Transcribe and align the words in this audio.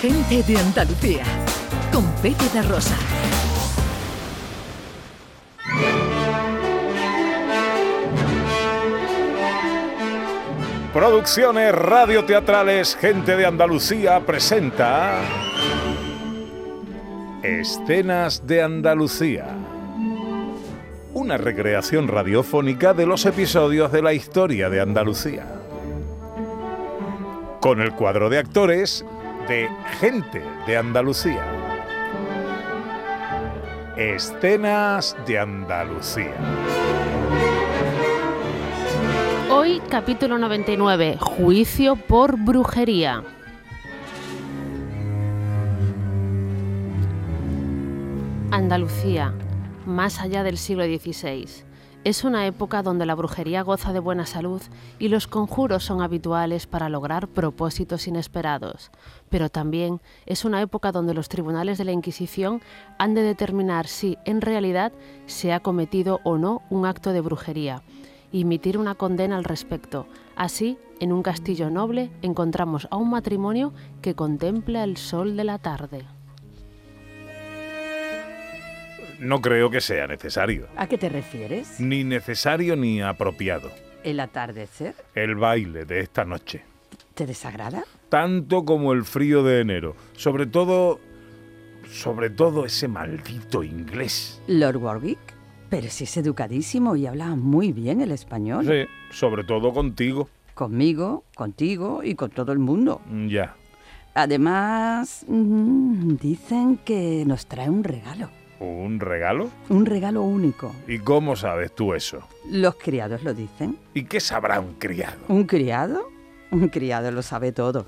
Gente 0.00 0.42
de 0.42 0.58
Andalucía, 0.58 1.24
con 1.92 2.06
Pepe 2.22 2.62
Rosa. 2.66 2.96
Producciones 10.94 11.74
radioteatrales 11.74 12.96
Gente 12.96 13.36
de 13.36 13.44
Andalucía 13.44 14.20
presenta 14.24 15.20
Escenas 17.42 18.46
de 18.46 18.62
Andalucía. 18.62 19.48
Una 21.12 21.36
recreación 21.36 22.08
radiofónica 22.08 22.94
de 22.94 23.04
los 23.04 23.26
episodios 23.26 23.92
de 23.92 24.00
la 24.00 24.14
historia 24.14 24.70
de 24.70 24.80
Andalucía. 24.80 25.46
Con 27.60 27.82
el 27.82 27.92
cuadro 27.92 28.30
de 28.30 28.38
actores 28.38 29.04
de 29.48 29.68
Gente 30.00 30.42
de 30.66 30.76
Andalucía. 30.76 31.44
Escenas 33.96 35.16
de 35.26 35.38
Andalucía. 35.38 36.34
Hoy 39.50 39.80
capítulo 39.88 40.38
99, 40.38 41.18
Juicio 41.20 41.96
por 41.96 42.38
brujería. 42.38 43.22
Andalucía, 48.50 49.34
más 49.86 50.20
allá 50.20 50.42
del 50.42 50.56
siglo 50.58 50.84
XVI. 50.84 51.69
Es 52.02 52.24
una 52.24 52.46
época 52.46 52.82
donde 52.82 53.04
la 53.04 53.14
brujería 53.14 53.60
goza 53.60 53.92
de 53.92 53.98
buena 53.98 54.24
salud 54.24 54.62
y 54.98 55.08
los 55.08 55.26
conjuros 55.26 55.84
son 55.84 56.00
habituales 56.00 56.66
para 56.66 56.88
lograr 56.88 57.28
propósitos 57.28 58.08
inesperados. 58.08 58.90
Pero 59.28 59.50
también 59.50 60.00
es 60.24 60.46
una 60.46 60.62
época 60.62 60.92
donde 60.92 61.12
los 61.12 61.28
tribunales 61.28 61.76
de 61.76 61.84
la 61.84 61.92
Inquisición 61.92 62.62
han 62.98 63.12
de 63.12 63.20
determinar 63.20 63.86
si 63.86 64.16
en 64.24 64.40
realidad 64.40 64.92
se 65.26 65.52
ha 65.52 65.60
cometido 65.60 66.20
o 66.24 66.38
no 66.38 66.62
un 66.70 66.86
acto 66.86 67.12
de 67.12 67.20
brujería 67.20 67.82
y 68.32 68.42
emitir 68.42 68.78
una 68.78 68.94
condena 68.94 69.36
al 69.36 69.44
respecto. 69.44 70.06
Así, 70.36 70.78
en 71.00 71.12
un 71.12 71.22
castillo 71.22 71.68
noble 71.68 72.10
encontramos 72.22 72.88
a 72.90 72.96
un 72.96 73.10
matrimonio 73.10 73.74
que 74.00 74.14
contempla 74.14 74.84
el 74.84 74.96
sol 74.96 75.36
de 75.36 75.44
la 75.44 75.58
tarde. 75.58 76.06
No 79.20 79.42
creo 79.42 79.68
que 79.70 79.82
sea 79.82 80.06
necesario. 80.06 80.66
¿A 80.76 80.86
qué 80.86 80.96
te 80.96 81.10
refieres? 81.10 81.78
Ni 81.78 82.04
necesario 82.04 82.74
ni 82.74 83.02
apropiado. 83.02 83.70
¿El 84.02 84.18
atardecer? 84.18 84.94
El 85.14 85.34
baile 85.34 85.84
de 85.84 86.00
esta 86.00 86.24
noche. 86.24 86.62
¿Te 87.14 87.26
desagrada? 87.26 87.84
Tanto 88.08 88.64
como 88.64 88.94
el 88.94 89.04
frío 89.04 89.42
de 89.44 89.60
enero. 89.60 89.94
Sobre 90.16 90.46
todo... 90.46 91.00
Sobre 91.90 92.30
todo 92.30 92.64
ese 92.64 92.88
maldito 92.88 93.62
inglés. 93.62 94.40
¿Lord 94.46 94.78
Warwick? 94.78 95.18
Pero 95.68 95.90
si 95.90 96.04
es 96.04 96.16
educadísimo 96.16 96.96
y 96.96 97.06
habla 97.06 97.36
muy 97.36 97.72
bien 97.72 98.00
el 98.00 98.12
español. 98.12 98.64
Sí, 98.66 98.86
sobre 99.14 99.44
todo 99.44 99.72
contigo. 99.74 100.30
Conmigo, 100.54 101.24
contigo 101.34 102.02
y 102.02 102.14
con 102.14 102.30
todo 102.30 102.52
el 102.52 102.58
mundo. 102.58 103.02
Ya. 103.28 103.54
Además, 104.14 105.26
mm, 105.28 106.16
dicen 106.16 106.78
que 106.78 107.24
nos 107.26 107.46
trae 107.46 107.68
un 107.68 107.84
regalo. 107.84 108.30
¿Un 108.60 109.00
regalo? 109.00 109.48
Un 109.70 109.86
regalo 109.86 110.22
único. 110.22 110.74
¿Y 110.86 110.98
cómo 110.98 111.34
sabes 111.34 111.74
tú 111.74 111.94
eso? 111.94 112.20
Los 112.46 112.74
criados 112.74 113.24
lo 113.24 113.32
dicen. 113.32 113.78
¿Y 113.94 114.04
qué 114.04 114.20
sabrá 114.20 114.60
un 114.60 114.74
criado? 114.74 115.16
¿Un 115.28 115.44
criado? 115.44 116.10
Un 116.50 116.68
criado 116.68 117.10
lo 117.10 117.22
sabe 117.22 117.52
todo. 117.52 117.86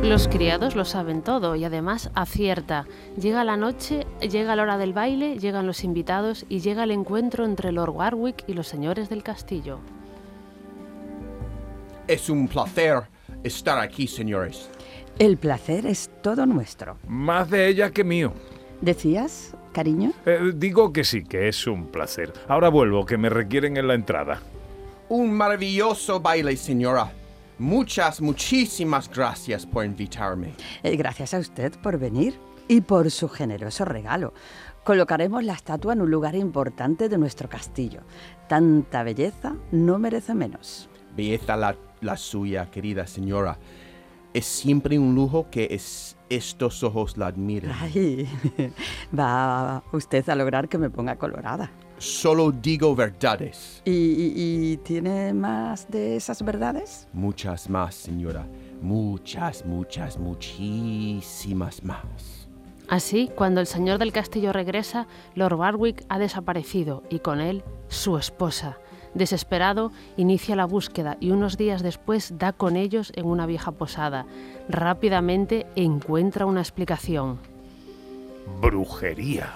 Los 0.00 0.28
criados 0.28 0.76
lo 0.76 0.84
saben 0.84 1.22
todo 1.22 1.56
y 1.56 1.64
además 1.64 2.10
acierta. 2.14 2.84
Llega 3.20 3.42
la 3.42 3.56
noche, 3.56 4.06
llega 4.20 4.54
la 4.54 4.62
hora 4.62 4.78
del 4.78 4.92
baile, 4.92 5.38
llegan 5.38 5.66
los 5.66 5.82
invitados 5.82 6.46
y 6.48 6.60
llega 6.60 6.84
el 6.84 6.92
encuentro 6.92 7.44
entre 7.46 7.72
Lord 7.72 7.90
Warwick 7.90 8.44
y 8.46 8.52
los 8.52 8.68
señores 8.68 9.08
del 9.08 9.24
castillo. 9.24 9.80
Es 12.06 12.28
un 12.28 12.46
placer 12.46 13.04
estar 13.42 13.78
aquí, 13.78 14.06
señores. 14.06 14.68
El 15.18 15.36
placer 15.38 15.86
es 15.86 16.10
todo 16.22 16.46
nuestro. 16.46 16.98
Más 17.08 17.50
de 17.50 17.66
ella 17.66 17.90
que 17.90 18.04
mío. 18.04 18.34
¿Decías, 18.84 19.56
cariño? 19.72 20.12
Eh, 20.26 20.52
digo 20.54 20.92
que 20.92 21.04
sí, 21.04 21.24
que 21.24 21.48
es 21.48 21.66
un 21.66 21.86
placer. 21.86 22.34
Ahora 22.48 22.68
vuelvo, 22.68 23.06
que 23.06 23.16
me 23.16 23.30
requieren 23.30 23.78
en 23.78 23.88
la 23.88 23.94
entrada. 23.94 24.42
Un 25.08 25.32
maravilloso 25.32 26.20
baile, 26.20 26.54
señora. 26.58 27.10
Muchas, 27.58 28.20
muchísimas 28.20 29.08
gracias 29.08 29.64
por 29.64 29.86
invitarme. 29.86 30.52
Eh, 30.82 30.96
gracias 30.96 31.32
a 31.32 31.38
usted 31.38 31.72
por 31.82 31.98
venir 31.98 32.34
y 32.68 32.82
por 32.82 33.10
su 33.10 33.30
generoso 33.30 33.86
regalo. 33.86 34.34
Colocaremos 34.84 35.42
la 35.42 35.54
estatua 35.54 35.94
en 35.94 36.02
un 36.02 36.10
lugar 36.10 36.34
importante 36.34 37.08
de 37.08 37.16
nuestro 37.16 37.48
castillo. 37.48 38.02
Tanta 38.50 39.02
belleza 39.02 39.54
no 39.72 39.98
merece 39.98 40.34
menos. 40.34 40.90
Belleza 41.16 41.56
la, 41.56 41.74
la 42.02 42.18
suya, 42.18 42.70
querida 42.70 43.06
señora. 43.06 43.56
Es 44.34 44.44
siempre 44.46 44.98
un 44.98 45.14
lujo 45.14 45.46
que 45.50 45.68
es, 45.70 46.16
estos 46.28 46.82
ojos 46.82 47.16
la 47.16 47.28
admiren. 47.28 47.70
Ay, 47.72 48.28
va 49.18 49.82
usted 49.92 50.28
a 50.28 50.34
lograr 50.34 50.68
que 50.68 50.76
me 50.76 50.90
ponga 50.90 51.16
colorada. 51.16 51.70
Solo 51.98 52.50
digo 52.50 52.94
verdades. 52.96 53.80
¿Y, 53.84 53.92
y- 53.92 54.72
y 54.72 54.76
tiene 54.78 55.32
más 55.32 55.88
de 55.88 56.16
esas 56.16 56.42
verdades? 56.42 57.06
Muchas 57.12 57.70
más, 57.70 57.94
señora. 57.94 58.44
Muchas, 58.82 59.64
muchas, 59.64 60.18
muchísimas 60.18 61.84
más. 61.84 62.48
Así, 62.88 63.30
cuando 63.34 63.60
el 63.60 63.66
señor 63.66 63.98
del 63.98 64.12
castillo 64.12 64.52
regresa, 64.52 65.06
Lord 65.34 65.54
Warwick 65.54 66.04
ha 66.08 66.18
desaparecido 66.18 67.02
y 67.08 67.20
con 67.20 67.40
él 67.40 67.62
su 67.88 68.18
esposa. 68.18 68.78
Desesperado, 69.14 69.92
inicia 70.16 70.56
la 70.56 70.64
búsqueda 70.64 71.16
y 71.20 71.30
unos 71.30 71.56
días 71.56 71.82
después 71.82 72.36
da 72.36 72.52
con 72.52 72.76
ellos 72.76 73.12
en 73.14 73.26
una 73.26 73.46
vieja 73.46 73.72
posada. 73.72 74.26
Rápidamente 74.68 75.66
encuentra 75.76 76.46
una 76.46 76.60
explicación. 76.60 77.38
Brujería. 78.60 79.52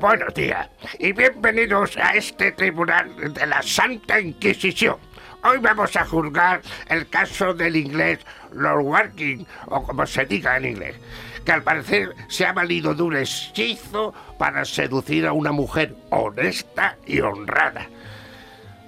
Buenos 0.00 0.32
días 0.34 0.68
y 0.98 1.12
bienvenidos 1.12 1.96
a 1.98 2.14
este 2.14 2.52
tribunal 2.52 3.34
de 3.34 3.46
la 3.46 3.60
Santa 3.62 4.18
Inquisición. 4.18 4.96
Hoy 5.42 5.58
vamos 5.58 5.96
a 5.96 6.04
juzgar 6.04 6.60
el 6.88 7.08
caso 7.08 7.54
del 7.54 7.76
inglés 7.76 8.18
Lord 8.52 8.82
Warking, 8.82 9.46
o 9.66 9.82
como 9.82 10.04
se 10.06 10.26
diga 10.26 10.58
en 10.58 10.66
inglés, 10.66 10.96
que 11.44 11.52
al 11.52 11.62
parecer 11.62 12.14
se 12.28 12.44
ha 12.44 12.52
valido 12.52 12.94
de 12.94 13.02
un 13.02 13.16
hechizo 13.16 14.12
para 14.38 14.64
seducir 14.66 15.26
a 15.26 15.32
una 15.32 15.50
mujer 15.50 15.96
honesta 16.10 16.98
y 17.06 17.20
honrada. 17.20 17.88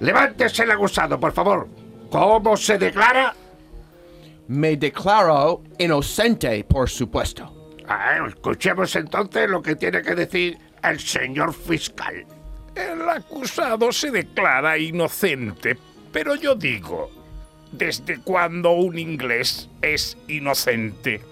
Levántese 0.00 0.64
el 0.64 0.72
acusado, 0.72 1.18
por 1.18 1.32
favor. 1.32 1.68
¿Cómo 2.10 2.56
se 2.56 2.76
declara? 2.76 3.34
Me 4.48 4.76
declaro 4.76 5.62
inocente, 5.78 6.64
por 6.64 6.90
supuesto. 6.90 7.72
Ah, 7.88 8.18
escuchemos 8.28 8.94
entonces 8.96 9.48
lo 9.48 9.62
que 9.62 9.76
tiene 9.76 10.02
que 10.02 10.14
decir 10.14 10.58
el 10.82 11.00
señor 11.00 11.54
fiscal. 11.54 12.26
El 12.74 13.08
acusado 13.08 13.90
se 13.92 14.10
declara 14.10 14.76
inocente, 14.76 15.78
pero 16.12 16.34
yo 16.34 16.54
digo, 16.54 17.10
¿desde 17.72 18.20
cuándo 18.20 18.72
un 18.72 18.98
inglés 18.98 19.68
es 19.80 20.16
inocente? 20.28 21.22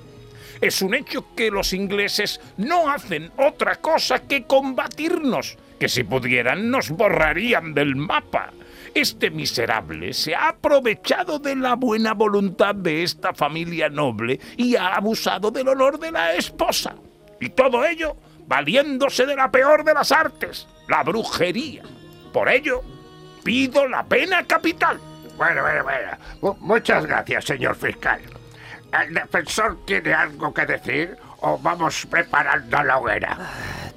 Es 0.61 0.83
un 0.83 0.95
hecho 0.95 1.35
que 1.35 1.51
los 1.51 1.73
ingleses 1.73 2.41
no 2.57 2.91
hacen 2.91 3.31
otra 3.37 3.77
cosa 3.77 4.23
que 4.23 4.45
combatirnos, 4.45 5.57
que 5.79 5.89
si 5.89 6.05
pudieran 6.05 6.71
nos 6.71 6.91
borrarían 6.91 7.73
del 7.73 7.97
mapa. 7.97 8.53
Este 8.95 9.31
miserable 9.31 10.13
se 10.13 10.35
ha 10.35 10.49
aprovechado 10.49 11.39
de 11.39 11.57
la 11.57 11.77
buena 11.77 12.13
voluntad 12.13 12.75
de 12.75 13.05
esta 13.05 13.33
familia 13.33 13.89
noble 13.89 14.41
y 14.57 14.77
ha 14.77 14.97
abusado 14.97 15.51
del 15.51 15.69
honor 15.69 15.99
de 15.99 16.11
la 16.11 16.35
esposa. 16.35 16.97
Y 17.41 17.51
todo 17.51 17.85
ello 17.87 18.17
valiéndose 18.47 19.27
de 19.27 19.37
la 19.37 19.51
peor 19.51 19.85
de 19.85 19.95
las 19.95 20.11
artes, 20.11 20.67
la 20.89 21.05
brujería. 21.05 21.85
Por 22.33 22.49
ello, 22.49 22.83
pido 23.43 23.87
la 23.89 24.05
pena 24.05 24.45
capital. 24.47 24.99
Bueno, 25.37 25.63
bueno, 25.63 25.83
bueno. 25.85 26.09
Mu- 26.43 26.57
muchas 26.67 27.07
gracias, 27.07 27.45
señor 27.45 27.75
fiscal. 27.77 28.21
¿El 28.93 29.15
defensor 29.15 29.79
tiene 29.87 30.13
algo 30.13 30.53
que 30.53 30.67
decir 30.67 31.17
o 31.41 31.59
vamos 31.59 32.07
preparando 32.11 32.83
la 32.83 32.99
hoguera? 32.99 33.39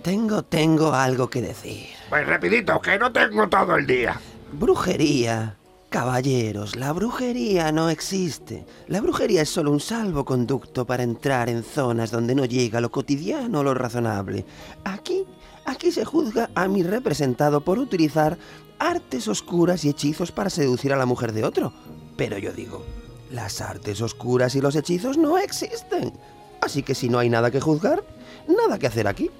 Tengo, 0.01 0.43
tengo 0.43 0.93
algo 0.93 1.29
que 1.29 1.41
decir. 1.41 1.87
Pues 2.09 2.27
rapidito, 2.27 2.79
que 2.79 2.97
no 2.99 3.11
tengo 3.11 3.47
todo 3.49 3.75
el 3.75 3.87
día. 3.87 4.19
Brujería. 4.51 5.55
Caballeros, 5.89 6.75
la 6.75 6.91
brujería 6.91 7.71
no 7.71 7.87
existe. 7.89 8.65
La 8.87 8.99
brujería 8.99 9.43
es 9.43 9.49
solo 9.49 9.69
un 9.69 9.79
salvoconducto 9.79 10.85
para 10.87 11.03
entrar 11.03 11.49
en 11.49 11.61
zonas 11.63 12.09
donde 12.09 12.33
no 12.33 12.45
llega 12.45 12.81
lo 12.81 12.89
cotidiano 12.91 13.59
o 13.59 13.63
lo 13.63 13.73
razonable. 13.75 14.43
Aquí, 14.85 15.23
Aquí 15.65 15.91
se 15.93 16.03
juzga 16.03 16.49
a 16.55 16.67
mi 16.67 16.83
representado 16.83 17.61
por 17.61 17.79
utilizar 17.79 18.37
artes 18.83 19.27
oscuras 19.27 19.85
y 19.85 19.89
hechizos 19.89 20.31
para 20.31 20.49
seducir 20.49 20.93
a 20.93 20.97
la 20.97 21.05
mujer 21.05 21.31
de 21.31 21.43
otro. 21.43 21.73
Pero 22.17 22.37
yo 22.37 22.51
digo, 22.51 22.85
las 23.31 23.61
artes 23.61 24.01
oscuras 24.01 24.55
y 24.55 24.61
los 24.61 24.75
hechizos 24.75 25.17
no 25.17 25.37
existen. 25.37 26.13
Así 26.61 26.83
que 26.83 26.93
si 26.93 27.09
no 27.09 27.19
hay 27.19 27.29
nada 27.29 27.49
que 27.49 27.61
juzgar, 27.61 28.03
nada 28.47 28.77
que 28.77 28.87
hacer 28.87 29.07
aquí. 29.07 29.31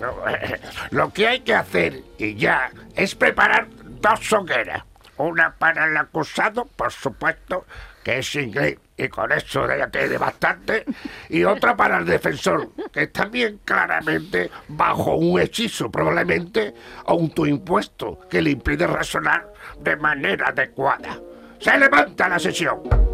Lo 0.90 1.12
que 1.12 1.28
hay 1.28 1.40
que 1.40 1.54
hacer, 1.54 2.02
y 2.18 2.34
ya, 2.34 2.70
es 2.94 3.14
preparar 3.14 3.68
dos 4.00 4.32
hogueras. 4.32 4.82
Una 5.22 5.54
para 5.56 5.86
el 5.86 5.96
acusado, 5.96 6.64
por 6.64 6.92
supuesto, 6.92 7.66
que 8.02 8.18
es 8.18 8.34
inglés, 8.34 8.78
y 8.96 9.08
con 9.08 9.30
eso 9.32 9.66
ya 9.66 9.88
tiene 9.88 10.18
bastante, 10.18 10.84
y 11.28 11.44
otra 11.44 11.76
para 11.76 11.98
el 11.98 12.06
defensor, 12.06 12.70
que 12.92 13.02
es 13.02 13.12
también 13.12 13.60
claramente 13.64 14.50
bajo 14.68 15.16
un 15.16 15.40
hechizo, 15.40 15.90
probablemente 15.90 16.74
autoimpuesto, 17.06 18.20
que 18.28 18.42
le 18.42 18.50
impide 18.50 18.86
razonar 18.86 19.52
de 19.78 19.96
manera 19.96 20.48
adecuada. 20.48 21.18
Se 21.58 21.78
levanta 21.78 22.28
la 22.28 22.38
sesión. 22.38 23.09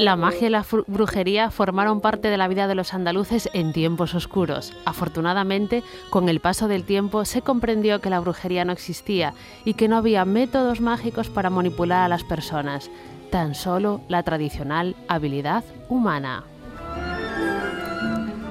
La 0.00 0.16
magia 0.16 0.46
y 0.46 0.50
la 0.50 0.64
brujería 0.86 1.50
formaron 1.50 2.00
parte 2.00 2.28
de 2.28 2.38
la 2.38 2.48
vida 2.48 2.66
de 2.66 2.74
los 2.74 2.94
andaluces 2.94 3.50
en 3.52 3.74
tiempos 3.74 4.14
oscuros. 4.14 4.72
Afortunadamente, 4.86 5.82
con 6.08 6.30
el 6.30 6.40
paso 6.40 6.68
del 6.68 6.84
tiempo 6.84 7.26
se 7.26 7.42
comprendió 7.42 8.00
que 8.00 8.08
la 8.08 8.18
brujería 8.18 8.64
no 8.64 8.72
existía 8.72 9.34
y 9.62 9.74
que 9.74 9.88
no 9.88 9.98
había 9.98 10.24
métodos 10.24 10.80
mágicos 10.80 11.28
para 11.28 11.50
manipular 11.50 12.04
a 12.04 12.08
las 12.08 12.24
personas, 12.24 12.90
tan 13.30 13.54
solo 13.54 14.00
la 14.08 14.22
tradicional 14.22 14.96
habilidad 15.06 15.64
humana. 15.90 16.44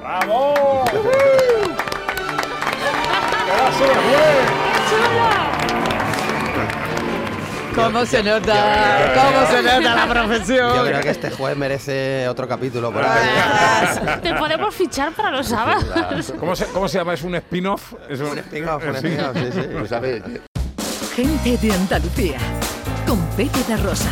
¡Bravo! 0.00 0.54
¿Cómo 7.84 8.06
se 8.06 8.22
nota? 8.22 9.12
¿Cómo 9.14 9.46
se 9.46 9.62
nota 9.62 9.94
la 9.94 10.08
profesión? 10.08 10.74
Yo 10.74 10.84
creo 10.84 11.00
que 11.00 11.10
este 11.10 11.30
juez 11.30 11.56
merece 11.56 12.28
otro 12.28 12.46
capítulo 12.48 12.92
por 12.92 13.04
ahí. 13.04 14.20
Te 14.22 14.34
podemos 14.34 14.74
fichar 14.74 15.12
para 15.12 15.30
los 15.30 15.46
sábados. 15.48 16.32
¿Cómo 16.38 16.54
se, 16.56 16.66
cómo 16.66 16.88
se 16.88 16.98
llama? 16.98 17.14
¿Es 17.14 17.22
un 17.22 17.34
spin-off? 17.34 17.94
Es 18.08 18.20
Un 18.20 18.38
spin-off, 18.38 18.82
un 18.86 18.96
spin-off, 18.96 19.36
sí, 19.36 19.50
sí. 19.52 21.14
Gente 21.16 21.56
de 21.56 21.72
Andalucía. 21.72 22.38
Con 23.06 23.18
Pepe 23.36 23.58
de 23.66 23.76
Rosa. 23.78 24.10